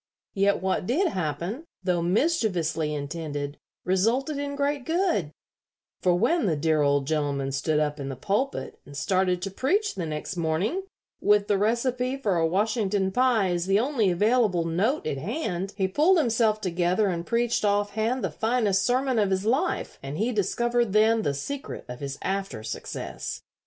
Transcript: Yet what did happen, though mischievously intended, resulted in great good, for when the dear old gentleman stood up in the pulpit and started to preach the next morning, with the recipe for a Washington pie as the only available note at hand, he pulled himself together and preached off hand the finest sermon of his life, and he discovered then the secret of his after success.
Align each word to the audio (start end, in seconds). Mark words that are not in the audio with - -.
Yet 0.33 0.63
what 0.63 0.87
did 0.87 1.09
happen, 1.09 1.63
though 1.83 2.01
mischievously 2.01 2.91
intended, 2.91 3.59
resulted 3.85 4.39
in 4.39 4.55
great 4.55 4.83
good, 4.83 5.31
for 6.01 6.15
when 6.15 6.47
the 6.47 6.55
dear 6.55 6.81
old 6.81 7.05
gentleman 7.05 7.51
stood 7.51 7.79
up 7.79 7.99
in 7.99 8.09
the 8.09 8.15
pulpit 8.15 8.79
and 8.83 8.97
started 8.97 9.43
to 9.43 9.51
preach 9.51 9.93
the 9.93 10.07
next 10.07 10.35
morning, 10.37 10.85
with 11.21 11.47
the 11.47 11.55
recipe 11.59 12.17
for 12.17 12.35
a 12.37 12.47
Washington 12.47 13.11
pie 13.11 13.49
as 13.51 13.67
the 13.67 13.77
only 13.79 14.09
available 14.09 14.65
note 14.65 15.05
at 15.05 15.19
hand, 15.19 15.75
he 15.77 15.87
pulled 15.87 16.17
himself 16.17 16.59
together 16.59 17.07
and 17.09 17.27
preached 17.27 17.63
off 17.63 17.91
hand 17.91 18.23
the 18.23 18.31
finest 18.31 18.83
sermon 18.83 19.19
of 19.19 19.29
his 19.29 19.45
life, 19.45 19.99
and 20.01 20.17
he 20.17 20.31
discovered 20.31 20.93
then 20.93 21.21
the 21.21 21.35
secret 21.35 21.85
of 21.87 21.99
his 21.99 22.17
after 22.23 22.63
success. 22.63 23.43